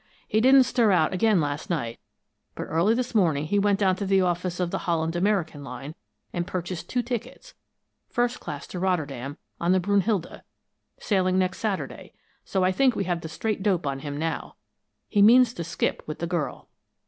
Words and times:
"He 0.27 0.41
didn't 0.41 0.63
stir 0.63 0.91
out 0.91 1.13
again 1.13 1.39
last 1.39 1.69
night, 1.69 1.99
but 2.55 2.63
early 2.63 2.95
this 2.95 3.13
morning 3.13 3.45
he 3.45 3.59
went 3.59 3.77
down 3.79 3.95
to 3.97 4.05
the 4.07 4.21
office 4.21 4.59
of 4.59 4.71
the 4.71 4.79
Holland 4.89 5.15
American 5.15 5.63
line, 5.63 5.93
and 6.33 6.47
purchased 6.47 6.89
two 6.89 7.03
tickets, 7.03 7.53
first 8.09 8.39
class 8.39 8.65
to 8.69 8.79
Rotterdam, 8.79 9.37
on 9.59 9.73
the 9.73 9.79
Brunnhilde, 9.79 10.41
sailing 10.99 11.37
next 11.37 11.59
Saturday, 11.59 12.13
so 12.43 12.63
I 12.63 12.71
think 12.71 12.95
we 12.95 13.03
have 13.03 13.21
the 13.21 13.29
straight 13.29 13.61
dope 13.61 13.85
on 13.85 13.99
him 13.99 14.17
now. 14.17 14.55
He 15.07 15.21
means 15.21 15.53
to 15.53 15.63
skip 15.63 16.01
with 16.07 16.17
the 16.17 16.25
girl." 16.25 16.67